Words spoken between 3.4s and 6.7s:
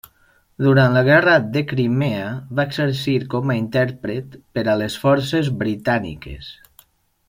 a intèrpret per a les forces britàniques.